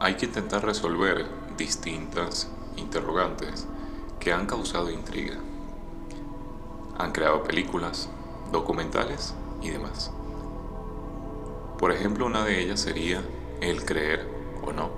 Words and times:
hay 0.00 0.14
que 0.14 0.26
intentar 0.26 0.64
resolver 0.64 1.26
distintas 1.56 2.48
interrogantes 2.76 3.66
que 4.20 4.32
han 4.32 4.46
causado 4.46 4.90
intriga. 4.92 5.36
Han 6.98 7.10
creado 7.10 7.42
películas, 7.42 8.08
documentales 8.52 9.34
y 9.60 9.70
demás. 9.70 10.12
Por 11.78 11.90
ejemplo, 11.90 12.26
una 12.26 12.44
de 12.44 12.60
ellas 12.60 12.80
sería 12.80 13.22
el 13.60 13.84
creer 13.84 14.28
o 14.64 14.72
no. 14.72 14.90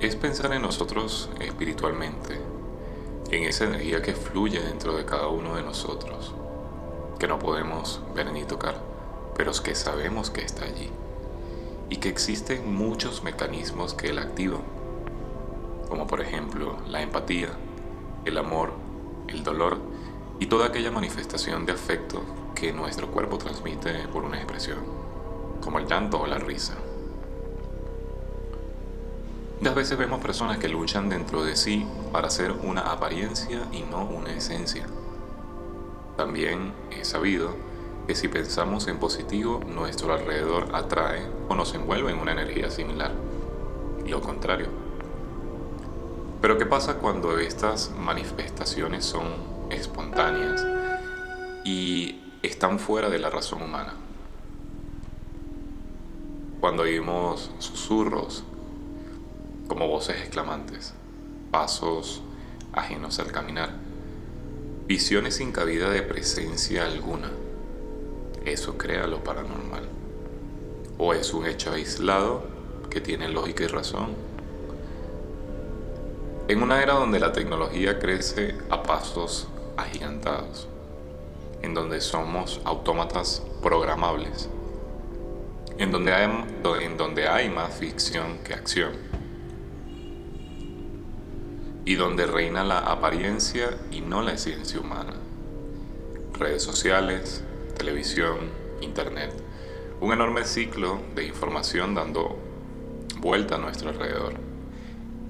Es 0.00 0.16
pensar 0.16 0.52
en 0.52 0.60
nosotros 0.60 1.30
espiritualmente, 1.40 2.38
en 3.30 3.44
esa 3.44 3.64
energía 3.64 4.02
que 4.02 4.14
fluye 4.14 4.60
dentro 4.60 4.94
de 4.94 5.06
cada 5.06 5.28
uno 5.28 5.56
de 5.56 5.62
nosotros, 5.62 6.34
que 7.18 7.28
no 7.28 7.38
podemos 7.38 8.02
ver 8.14 8.30
ni 8.30 8.44
tocar, 8.44 8.76
pero 9.36 9.52
que 9.52 9.74
sabemos 9.74 10.28
que 10.28 10.42
está 10.42 10.66
allí 10.66 10.90
y 11.90 11.96
que 11.96 12.08
existen 12.08 12.74
muchos 12.74 13.22
mecanismos 13.22 13.94
que 13.94 14.12
la 14.12 14.22
activan, 14.22 14.62
como 15.88 16.06
por 16.06 16.20
ejemplo 16.20 16.76
la 16.88 17.02
empatía, 17.02 17.50
el 18.24 18.38
amor, 18.38 18.72
el 19.28 19.44
dolor 19.44 19.78
y 20.40 20.46
toda 20.46 20.66
aquella 20.66 20.90
manifestación 20.90 21.66
de 21.66 21.72
afecto 21.72 22.22
que 22.54 22.72
nuestro 22.72 23.08
cuerpo 23.10 23.38
transmite 23.38 24.08
por 24.08 24.24
una 24.24 24.36
expresión, 24.36 24.78
como 25.62 25.78
el 25.78 25.86
llanto 25.86 26.20
o 26.20 26.26
la 26.26 26.38
risa. 26.38 26.74
Muchas 29.60 29.74
veces 29.74 29.98
vemos 29.98 30.20
personas 30.20 30.58
que 30.58 30.68
luchan 30.68 31.08
dentro 31.08 31.44
de 31.44 31.56
sí 31.56 31.86
para 32.12 32.28
ser 32.28 32.52
una 32.52 32.82
apariencia 32.82 33.66
y 33.72 33.82
no 33.82 34.04
una 34.04 34.32
esencia. 34.32 34.86
También 36.16 36.72
he 36.90 37.04
sabido 37.04 37.54
que 38.06 38.14
si 38.14 38.28
pensamos 38.28 38.86
en 38.88 38.98
positivo, 38.98 39.60
nuestro 39.66 40.12
alrededor 40.12 40.74
atrae 40.74 41.26
o 41.48 41.54
nos 41.54 41.74
envuelve 41.74 42.12
en 42.12 42.18
una 42.18 42.32
energía 42.32 42.70
similar. 42.70 43.12
Lo 44.06 44.20
contrario. 44.20 44.68
Pero 46.42 46.58
¿qué 46.58 46.66
pasa 46.66 46.98
cuando 46.98 47.38
estas 47.38 47.92
manifestaciones 47.98 49.06
son 49.06 49.24
espontáneas 49.70 50.66
y 51.64 52.20
están 52.42 52.78
fuera 52.78 53.08
de 53.08 53.18
la 53.18 53.30
razón 53.30 53.62
humana? 53.62 53.94
Cuando 56.60 56.82
oímos 56.82 57.50
susurros, 57.58 58.44
como 59.66 59.88
voces 59.88 60.16
exclamantes, 60.18 60.92
pasos 61.50 62.20
ajenos 62.74 63.18
al 63.18 63.32
caminar, 63.32 63.70
visiones 64.86 65.36
sin 65.36 65.52
cabida 65.52 65.88
de 65.88 66.02
presencia 66.02 66.84
alguna 66.84 67.30
eso 68.44 68.76
crea 68.76 69.06
lo 69.06 69.22
paranormal. 69.24 69.88
O 70.98 71.12
es 71.14 71.32
un 71.32 71.46
hecho 71.46 71.72
aislado 71.72 72.44
que 72.90 73.00
tiene 73.00 73.28
lógica 73.28 73.64
y 73.64 73.66
razón. 73.66 74.14
En 76.46 76.62
una 76.62 76.82
era 76.82 76.94
donde 76.94 77.18
la 77.18 77.32
tecnología 77.32 77.98
crece 77.98 78.54
a 78.70 78.82
pasos 78.82 79.48
agigantados, 79.76 80.68
en 81.62 81.74
donde 81.74 82.00
somos 82.00 82.60
autómatas 82.64 83.42
programables, 83.62 84.50
en 85.78 85.90
donde 85.90 86.12
hay, 86.12 86.28
en 86.82 86.96
donde 86.96 87.26
hay 87.28 87.48
más 87.48 87.74
ficción 87.74 88.38
que 88.44 88.52
acción, 88.52 88.92
y 91.86 91.94
donde 91.96 92.26
reina 92.26 92.62
la 92.62 92.78
apariencia 92.78 93.76
y 93.90 94.00
no 94.00 94.22
la 94.22 94.32
esencia 94.32 94.80
humana. 94.80 95.14
Redes 96.34 96.62
sociales, 96.62 97.42
televisión, 97.74 98.50
internet, 98.80 99.32
un 100.00 100.12
enorme 100.12 100.44
ciclo 100.44 101.00
de 101.14 101.26
información 101.26 101.94
dando 101.94 102.36
vuelta 103.18 103.56
a 103.56 103.58
nuestro 103.58 103.90
alrededor. 103.90 104.34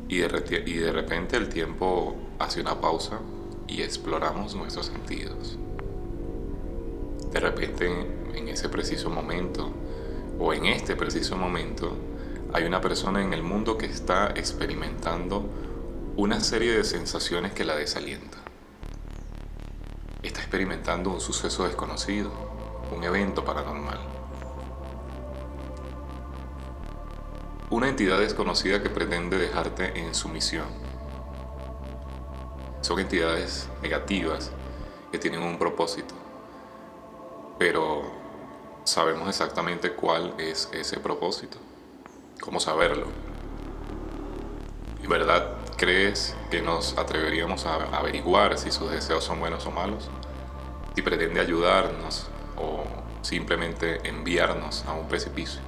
Y 0.09 0.19
de, 0.19 0.93
repente 0.93 1.37
el 1.37 1.49
tiempo 1.49 2.15
hace 2.39 2.61
una 2.61 2.81
pausa 2.81 3.21
y 3.67 3.83
exploramos 3.83 4.55
nuestros 4.55 4.87
sentidos. 4.87 5.59
De 7.33 7.41
repente, 7.41 7.87
en 8.35 8.49
ese 8.49 8.69
preciso 8.69 9.11
momento, 9.11 9.73
o 10.39 10.53
en 10.53 10.67
este 10.67 10.95
preciso 10.95 11.37
momento, 11.37 11.97
hay 12.53 12.65
una 12.65 12.81
persona 12.81 13.23
en 13.23 13.33
el 13.33 13.43
mundo 13.43 13.79
que 13.79 13.87
está 13.87 14.33
experimentando 14.37 15.45
una 16.17 16.41
serie 16.41 16.77
de 16.77 16.85
sensaciones 16.85 17.53
que 17.53 17.65
la 17.65 17.75
desalienta 17.75 18.44
está 20.29 20.41
experimentando 20.41 21.11
un 21.11 21.21
suceso 21.21 21.65
desconocido, 21.65 22.31
un 22.95 23.05
evento 23.05 23.45
paranormal. 23.45 23.99
Una 27.71 27.89
entidad 27.89 28.19
desconocida 28.19 28.83
que 28.83 28.91
pretende 28.91 29.37
dejarte 29.37 29.99
en 29.99 30.15
sumisión. 30.15 30.69
Son 32.81 32.99
entidades 32.99 33.69
negativas 33.83 34.51
que 35.11 35.19
tienen 35.19 35.43
un 35.43 35.59
propósito, 35.59 36.15
pero 37.59 38.03
sabemos 38.85 39.29
exactamente 39.29 39.93
cuál 39.93 40.35
es 40.39 40.69
ese 40.73 41.01
propósito. 41.01 41.59
¿Cómo 42.41 42.61
saberlo? 42.61 43.07
¿Y 45.03 45.07
verdad 45.07 45.64
crees 45.77 46.37
que 46.51 46.63
nos 46.63 46.97
atreveríamos 46.99 47.67
a 47.67 47.75
averiguar 47.97 48.59
si 48.59 48.71
sus 48.71 48.91
deseos 48.91 49.25
son 49.25 49.41
buenos 49.41 49.67
o 49.67 49.71
malos? 49.71 50.09
Si 50.95 51.03
pretende 51.03 51.41
ayudarnos 51.41 52.27
o 52.57 52.85
simplemente 53.23 54.07
enviarnos 54.09 54.85
a 54.87 54.93
un 54.93 55.09
precipicio. 55.09 55.61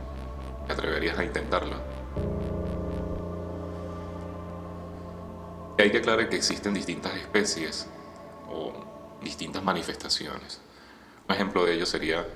¿Te 0.66 0.72
atreverías 0.72 1.18
a 1.18 1.24
intentarlo? 1.24 1.76
Hay 5.78 5.90
que 5.90 5.98
aclarar 5.98 6.28
que 6.28 6.36
existen 6.36 6.74
distintas 6.74 7.14
especies 7.14 7.86
o 8.50 8.72
distintas 9.22 9.62
manifestaciones. 9.62 10.60
Un 11.28 11.34
ejemplo 11.34 11.64
de 11.64 11.74
ello 11.74 11.86
sería 11.86 12.26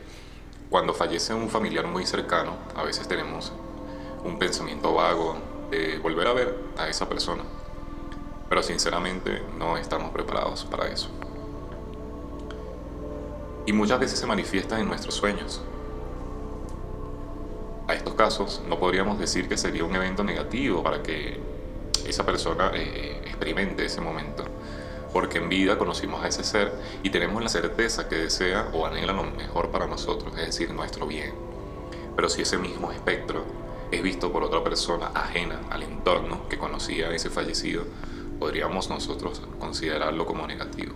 cuando 0.69 0.94
fallece 0.94 1.34
un 1.34 1.48
familiar 1.48 1.86
muy 1.86 2.06
cercano, 2.06 2.56
a 2.76 2.84
veces 2.84 3.09
tenemos 3.09 3.53
un 4.25 4.38
pensamiento 4.38 4.94
vago 4.94 5.36
de 5.70 5.98
volver 5.98 6.26
a 6.28 6.32
ver 6.32 6.59
a 6.76 6.88
esa 6.88 7.09
persona, 7.09 7.42
pero 8.50 8.62
sinceramente 8.62 9.42
no 9.58 9.78
estamos 9.78 10.10
preparados 10.10 10.66
para 10.66 10.88
eso 10.88 11.08
y 13.70 13.72
muchas 13.72 14.00
veces 14.00 14.18
se 14.18 14.26
manifiestan 14.26 14.80
en 14.80 14.88
nuestros 14.88 15.14
sueños. 15.14 15.60
A 17.86 17.94
estos 17.94 18.14
casos 18.14 18.62
no 18.68 18.80
podríamos 18.80 19.16
decir 19.18 19.48
que 19.48 19.56
sería 19.56 19.84
un 19.84 19.94
evento 19.94 20.24
negativo 20.24 20.82
para 20.82 21.02
que 21.04 21.38
esa 22.04 22.26
persona 22.26 22.72
eh, 22.74 23.22
experimente 23.26 23.84
ese 23.84 24.00
momento, 24.00 24.44
porque 25.12 25.38
en 25.38 25.48
vida 25.48 25.78
conocimos 25.78 26.24
a 26.24 26.26
ese 26.28 26.42
ser 26.42 26.72
y 27.04 27.10
tenemos 27.10 27.40
la 27.40 27.48
certeza 27.48 28.08
que 28.08 28.16
desea 28.16 28.70
o 28.72 28.86
anhela 28.86 29.12
lo 29.12 29.22
mejor 29.22 29.70
para 29.70 29.86
nosotros, 29.86 30.36
es 30.36 30.46
decir, 30.46 30.72
nuestro 30.72 31.06
bien. 31.06 31.32
Pero 32.16 32.28
si 32.28 32.42
ese 32.42 32.58
mismo 32.58 32.90
espectro 32.90 33.44
es 33.92 34.02
visto 34.02 34.32
por 34.32 34.42
otra 34.42 34.64
persona 34.64 35.12
ajena 35.14 35.60
al 35.70 35.84
entorno 35.84 36.48
que 36.48 36.58
conocía 36.58 37.08
a 37.08 37.14
ese 37.14 37.30
fallecido, 37.30 37.84
podríamos 38.40 38.88
nosotros 38.88 39.40
considerarlo 39.60 40.26
como 40.26 40.46
negativo. 40.46 40.94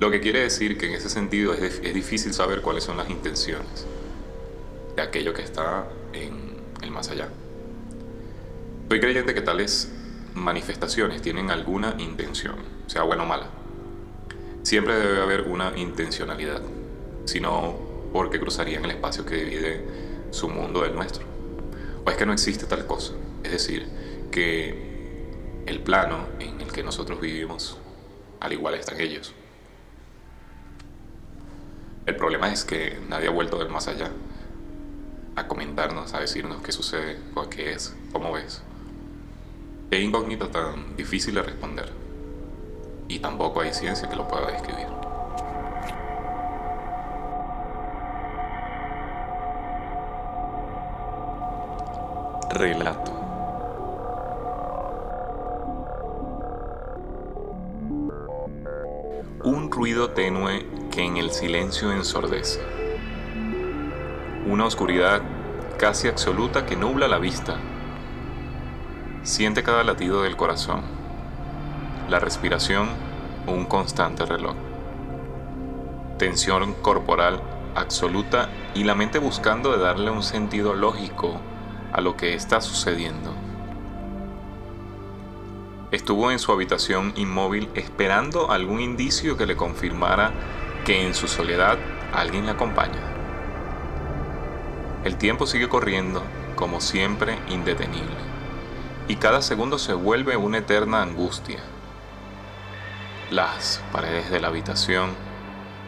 Lo 0.00 0.10
que 0.10 0.20
quiere 0.20 0.40
decir 0.40 0.78
que 0.78 0.86
en 0.86 0.94
ese 0.94 1.08
sentido 1.08 1.52
es, 1.52 1.80
es 1.84 1.94
difícil 1.94 2.34
saber 2.34 2.62
cuáles 2.62 2.82
son 2.82 2.96
las 2.96 3.08
intenciones 3.08 3.86
de 4.96 5.02
aquello 5.02 5.32
que 5.34 5.42
está 5.42 5.86
en 6.12 6.56
el 6.82 6.90
más 6.90 7.10
allá. 7.10 7.28
Soy 8.88 9.00
creyente 9.00 9.34
que 9.34 9.42
tales 9.42 9.92
manifestaciones 10.34 11.22
tienen 11.22 11.50
alguna 11.50 11.94
intención, 11.98 12.56
sea 12.86 13.02
buena 13.02 13.22
o 13.22 13.26
mala. 13.26 13.48
Siempre 14.62 14.94
debe 14.96 15.20
haber 15.20 15.42
una 15.42 15.76
intencionalidad, 15.76 16.62
sino 17.26 17.76
porque 18.12 18.40
cruzarían 18.40 18.84
el 18.84 18.92
espacio 18.92 19.24
que 19.24 19.36
divide 19.36 19.84
su 20.30 20.48
mundo 20.48 20.82
del 20.82 20.94
nuestro. 20.94 21.24
O 22.04 22.10
es 22.10 22.16
que 22.16 22.26
no 22.26 22.32
existe 22.32 22.66
tal 22.66 22.86
cosa, 22.86 23.12
es 23.44 23.52
decir, 23.52 23.86
que 24.30 24.91
el 25.66 25.80
plano 25.80 26.26
en 26.38 26.60
el 26.60 26.72
que 26.72 26.82
nosotros 26.82 27.20
vivimos, 27.20 27.78
al 28.40 28.52
igual 28.52 28.74
están 28.74 29.00
ellos. 29.00 29.34
El 32.04 32.16
problema 32.16 32.52
es 32.52 32.64
que 32.64 32.98
nadie 33.08 33.28
ha 33.28 33.30
vuelto 33.30 33.58
del 33.58 33.68
más 33.68 33.86
allá 33.86 34.10
a 35.36 35.46
comentarnos, 35.46 36.14
a 36.14 36.20
decirnos 36.20 36.60
qué 36.62 36.72
sucede, 36.72 37.18
o 37.34 37.48
qué 37.48 37.72
es, 37.72 37.96
cómo 38.12 38.32
ves. 38.32 38.62
Qué 39.90 40.00
incógnito 40.00 40.48
tan 40.48 40.96
difícil 40.96 41.34
de 41.34 41.42
responder. 41.42 41.92
Y 43.08 43.18
tampoco 43.18 43.60
hay 43.60 43.72
ciencia 43.72 44.08
que 44.08 44.16
lo 44.16 44.26
pueda 44.26 44.50
describir. 44.50 44.86
Relato. 52.50 53.21
Un 59.44 59.72
ruido 59.72 60.10
tenue 60.10 60.68
que 60.92 61.02
en 61.02 61.16
el 61.16 61.32
silencio 61.32 61.90
ensordece. 61.90 62.60
Una 64.46 64.66
oscuridad 64.66 65.20
casi 65.80 66.06
absoluta 66.06 66.64
que 66.64 66.76
nubla 66.76 67.08
la 67.08 67.18
vista. 67.18 67.56
Siente 69.24 69.64
cada 69.64 69.82
latido 69.82 70.22
del 70.22 70.36
corazón, 70.36 70.82
la 72.08 72.20
respiración, 72.20 72.88
un 73.48 73.64
constante 73.64 74.24
reloj. 74.24 74.54
Tensión 76.18 76.74
corporal 76.74 77.42
absoluta 77.74 78.48
y 78.76 78.84
la 78.84 78.94
mente 78.94 79.18
buscando 79.18 79.72
de 79.72 79.82
darle 79.82 80.12
un 80.12 80.22
sentido 80.22 80.74
lógico 80.74 81.40
a 81.92 82.00
lo 82.00 82.16
que 82.16 82.34
está 82.34 82.60
sucediendo. 82.60 83.34
Estuvo 85.92 86.30
en 86.30 86.38
su 86.38 86.50
habitación 86.50 87.12
inmóvil 87.16 87.68
esperando 87.74 88.50
algún 88.50 88.80
indicio 88.80 89.36
que 89.36 89.44
le 89.44 89.56
confirmara 89.56 90.32
que 90.86 91.06
en 91.06 91.12
su 91.12 91.28
soledad 91.28 91.76
alguien 92.14 92.46
la 92.46 92.52
acompaña. 92.52 93.00
El 95.04 95.18
tiempo 95.18 95.46
sigue 95.46 95.68
corriendo, 95.68 96.22
como 96.56 96.80
siempre, 96.80 97.38
indetenible, 97.50 98.16
y 99.06 99.16
cada 99.16 99.42
segundo 99.42 99.78
se 99.78 99.92
vuelve 99.92 100.38
una 100.38 100.58
eterna 100.58 101.02
angustia. 101.02 101.60
Las 103.30 103.82
paredes 103.92 104.30
de 104.30 104.40
la 104.40 104.48
habitación, 104.48 105.10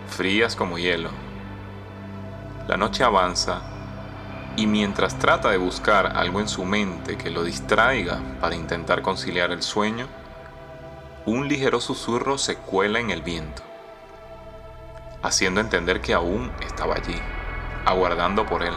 frías 0.08 0.54
como 0.54 0.76
hielo. 0.76 1.08
La 2.68 2.76
noche 2.76 3.04
avanza 3.04 3.73
y 4.56 4.66
mientras 4.66 5.18
trata 5.18 5.50
de 5.50 5.58
buscar 5.58 6.16
algo 6.16 6.40
en 6.40 6.48
su 6.48 6.64
mente 6.64 7.16
que 7.16 7.30
lo 7.30 7.42
distraiga 7.42 8.20
para 8.40 8.54
intentar 8.54 9.02
conciliar 9.02 9.50
el 9.50 9.62
sueño, 9.62 10.06
un 11.26 11.48
ligero 11.48 11.80
susurro 11.80 12.38
se 12.38 12.56
cuela 12.56 13.00
en 13.00 13.10
el 13.10 13.22
viento, 13.22 13.62
haciendo 15.22 15.60
entender 15.60 16.00
que 16.00 16.14
aún 16.14 16.52
estaba 16.60 16.94
allí, 16.94 17.18
aguardando 17.84 18.46
por 18.46 18.62
él, 18.62 18.74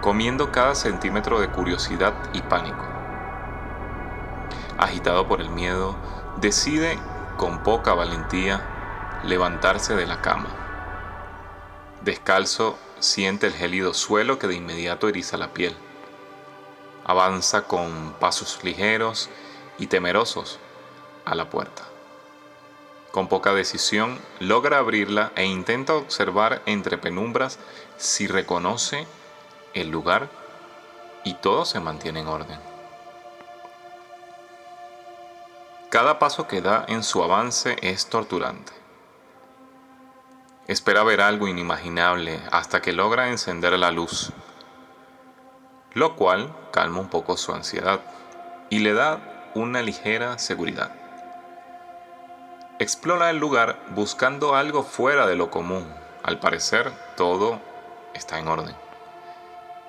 comiendo 0.00 0.52
cada 0.52 0.74
centímetro 0.74 1.40
de 1.40 1.48
curiosidad 1.48 2.14
y 2.32 2.42
pánico. 2.42 2.84
Agitado 4.78 5.26
por 5.26 5.40
el 5.40 5.48
miedo, 5.48 5.96
decide 6.36 6.98
con 7.36 7.62
poca 7.62 7.94
valentía 7.94 8.60
levantarse 9.24 9.96
de 9.96 10.06
la 10.06 10.20
cama. 10.20 10.50
Descalzo 12.02 12.78
siente 13.00 13.46
el 13.46 13.52
gélido 13.52 13.94
suelo 13.94 14.38
que 14.38 14.46
de 14.46 14.54
inmediato 14.54 15.08
eriza 15.08 15.36
la 15.36 15.52
piel. 15.52 15.74
Avanza 17.04 17.62
con 17.62 18.14
pasos 18.18 18.60
ligeros 18.62 19.28
y 19.78 19.86
temerosos 19.86 20.58
a 21.24 21.34
la 21.34 21.50
puerta. 21.50 21.82
Con 23.12 23.28
poca 23.28 23.54
decisión 23.54 24.18
logra 24.40 24.78
abrirla 24.78 25.32
e 25.36 25.44
intenta 25.44 25.94
observar 25.94 26.62
entre 26.66 26.98
penumbras 26.98 27.58
si 27.96 28.26
reconoce 28.26 29.06
el 29.74 29.88
lugar 29.90 30.28
y 31.24 31.34
todo 31.34 31.64
se 31.64 31.80
mantiene 31.80 32.20
en 32.20 32.28
orden. 32.28 32.60
Cada 35.90 36.18
paso 36.18 36.46
que 36.46 36.60
da 36.60 36.84
en 36.88 37.02
su 37.02 37.22
avance 37.22 37.76
es 37.80 38.06
torturante. 38.06 38.85
Espera 40.68 41.04
ver 41.04 41.20
algo 41.20 41.46
inimaginable 41.46 42.40
hasta 42.50 42.82
que 42.82 42.92
logra 42.92 43.28
encender 43.28 43.78
la 43.78 43.92
luz, 43.92 44.32
lo 45.92 46.16
cual 46.16 46.52
calma 46.72 46.98
un 46.98 47.08
poco 47.08 47.36
su 47.36 47.52
ansiedad 47.52 48.00
y 48.68 48.80
le 48.80 48.92
da 48.92 49.50
una 49.54 49.80
ligera 49.80 50.38
seguridad. 50.38 50.92
Explora 52.80 53.30
el 53.30 53.38
lugar 53.38 53.80
buscando 53.94 54.56
algo 54.56 54.82
fuera 54.82 55.26
de 55.26 55.36
lo 55.36 55.50
común. 55.50 55.86
Al 56.24 56.40
parecer, 56.40 56.92
todo 57.16 57.60
está 58.12 58.38
en 58.38 58.48
orden. 58.48 58.76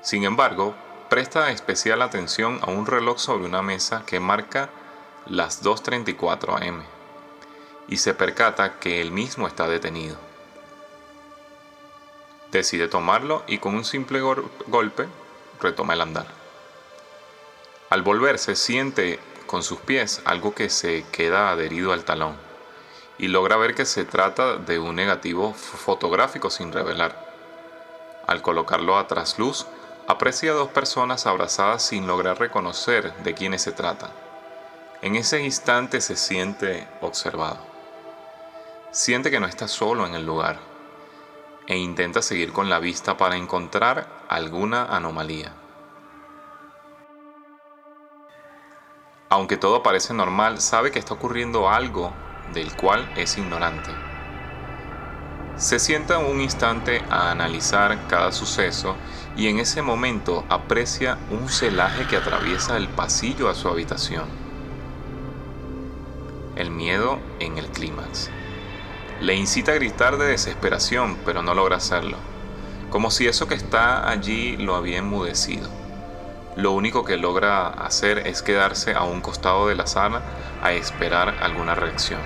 Sin 0.02 0.24
embargo, 0.24 0.76
presta 1.10 1.50
especial 1.50 2.04
atención 2.04 2.60
a 2.62 2.70
un 2.70 2.86
reloj 2.86 3.18
sobre 3.18 3.46
una 3.46 3.64
mesa 3.64 4.04
que 4.06 4.20
marca 4.20 4.70
las 5.26 5.64
2.34 5.64 6.68
am 6.68 6.84
y 7.88 7.98
se 7.98 8.14
percata 8.14 8.80
que 8.80 9.02
el 9.02 9.12
mismo 9.12 9.48
está 9.48 9.68
detenido. 9.68 10.16
Decide 12.52 12.88
tomarlo 12.88 13.44
y 13.48 13.58
con 13.58 13.76
un 13.76 13.84
simple 13.84 14.22
golpe 14.22 15.08
retoma 15.62 15.94
el 15.94 16.02
andar. 16.02 16.28
Al 17.90 18.02
volverse 18.02 18.56
siente 18.56 19.20
con 19.48 19.64
sus 19.64 19.80
pies 19.80 20.22
algo 20.26 20.54
que 20.54 20.70
se 20.70 21.06
queda 21.12 21.52
adherido 21.52 21.94
al 21.94 22.06
talón 22.06 22.36
y 23.18 23.28
logra 23.28 23.58
ver 23.58 23.76
que 23.76 23.86
se 23.86 24.06
trata 24.06 24.58
de 24.58 24.80
un 24.80 24.96
negativo 24.96 25.54
fotográfico 25.54 26.50
sin 26.50 26.72
revelar. 26.72 27.28
Al 28.28 28.42
colocarlo 28.42 28.98
a 28.98 29.08
trasluz, 29.08 29.66
aprecia 30.08 30.54
dos 30.54 30.70
personas 30.70 31.26
abrazadas 31.26 31.84
sin 31.84 32.08
lograr 32.08 32.40
reconocer 32.40 33.14
de 33.24 33.34
quiénes 33.34 33.62
se 33.62 33.72
trata. 33.72 34.12
En 35.02 35.16
ese 35.16 35.42
instante 35.42 36.02
se 36.02 36.16
siente 36.16 36.88
observado. 37.02 37.60
Siente 38.92 39.32
que 39.32 39.40
no 39.40 39.48
está 39.48 39.68
solo 39.68 40.06
en 40.06 40.16
el 40.16 40.26
lugar 40.26 40.77
e 41.68 41.78
intenta 41.78 42.22
seguir 42.22 42.54
con 42.54 42.70
la 42.70 42.80
vista 42.80 43.18
para 43.18 43.36
encontrar 43.36 44.08
alguna 44.30 44.86
anomalía. 44.86 45.54
Aunque 49.30 49.58
todo 49.58 49.84
parece 49.84 50.14
normal, 50.14 50.62
sabe 50.62 50.92
que 50.92 51.00
está 51.00 51.14
ocurriendo 51.14 51.70
algo 51.70 52.14
del 52.54 52.74
cual 52.76 53.12
es 53.18 53.38
ignorante. 53.38 53.92
Se 55.58 55.80
sienta 55.80 56.20
un 56.20 56.40
instante 56.40 57.04
a 57.10 57.32
analizar 57.32 58.08
cada 58.08 58.32
suceso 58.32 58.96
y 59.36 59.48
en 59.48 59.60
ese 59.60 59.82
momento 59.82 60.46
aprecia 60.50 61.18
un 61.30 61.50
celaje 61.50 62.08
que 62.08 62.16
atraviesa 62.16 62.78
el 62.78 62.88
pasillo 62.88 63.50
a 63.50 63.56
su 63.56 63.68
habitación. 63.68 64.26
El 66.56 66.72
miedo 66.72 67.20
en 67.40 67.58
el 67.58 67.68
clímax. 67.68 68.30
Le 69.20 69.34
incita 69.36 69.72
a 69.72 69.76
gritar 69.76 70.18
de 70.18 70.28
desesperación, 70.28 71.18
pero 71.26 71.42
no 71.42 71.56
logra 71.56 71.78
hacerlo, 71.78 72.18
como 72.92 73.10
si 73.10 73.28
eso 73.28 73.48
que 73.48 73.56
está 73.56 74.10
allí 74.10 74.58
lo 74.58 74.76
había 74.76 75.00
enmudecido. 75.00 75.70
Lo 76.56 76.72
único 76.72 77.04
que 77.04 77.18
logra 77.18 77.68
hacer 77.68 78.28
es 78.28 78.42
quedarse 78.42 78.94
a 78.94 79.04
un 79.04 79.22
costado 79.22 79.68
de 79.68 79.76
la 79.76 79.88
sala 79.88 80.22
a 80.64 80.72
esperar 80.74 81.36
alguna 81.42 81.76
reacción. 81.76 82.20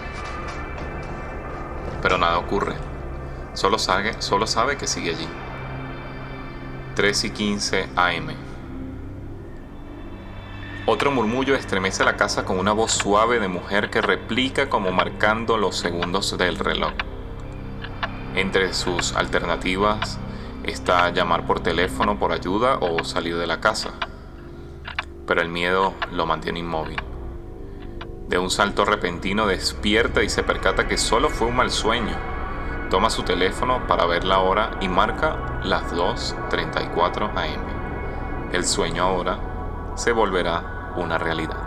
Pero 2.02 2.18
nada 2.18 2.38
ocurre. 2.38 2.76
Solo 3.54 3.78
sabe, 3.78 4.78
que 4.78 4.88
sigue 4.88 5.12
allí. 5.12 5.28
3 6.96 7.24
y 7.26 7.30
15 7.30 7.90
AM. 7.96 8.51
Otro 10.88 11.12
murmullo 11.12 11.54
estremece 11.54 12.04
la 12.04 12.18
casa 12.18 12.44
con 12.44 12.58
una 12.58 12.72
voz 12.72 12.92
suave 12.92 13.40
de 13.40 13.48
mujer 13.48 13.92
que 13.92 14.02
replica 14.02 14.68
como 14.68 14.92
marcando 14.92 15.58
los 15.58 15.78
segundos 15.78 16.36
del 16.40 16.58
reloj. 16.58 16.94
Entre 18.36 18.74
sus 18.74 19.16
alternativas 19.16 20.18
está 20.64 21.12
llamar 21.12 21.46
por 21.46 21.60
teléfono 21.60 22.18
por 22.18 22.32
ayuda 22.32 22.80
o 22.82 23.04
salir 23.04 23.38
de 23.38 23.46
la 23.46 23.62
casa. 23.62 23.92
Pero 25.28 25.42
el 25.42 25.50
miedo 25.50 25.94
lo 26.12 26.26
mantiene 26.26 26.60
inmóvil. 26.60 27.00
De 28.28 28.40
un 28.40 28.50
salto 28.50 28.84
repentino 28.84 29.46
despierta 29.46 30.24
y 30.24 30.30
se 30.30 30.42
percata 30.42 30.88
que 30.88 30.98
solo 30.98 31.30
fue 31.30 31.48
un 31.48 31.58
mal 31.58 31.70
sueño. 31.70 32.16
Toma 32.90 33.12
su 33.12 33.22
teléfono 33.22 33.86
para 33.86 34.08
ver 34.08 34.24
la 34.24 34.40
hora 34.40 34.72
y 34.82 34.88
marca 34.88 35.62
las 35.64 35.94
2.34 35.94 37.30
am. 37.36 38.52
El 38.52 38.66
sueño 38.66 39.04
ahora 39.04 39.51
se 39.96 40.12
volverá 40.12 40.94
una 40.96 41.18
realidad. 41.18 41.61